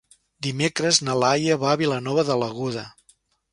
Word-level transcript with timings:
Dimecres 0.45 0.99
na 1.09 1.17
Laia 1.25 1.59
va 1.65 1.69
a 1.73 1.77
Vilanova 1.83 2.27
de 2.33 2.41
l'Aguda. 2.45 2.89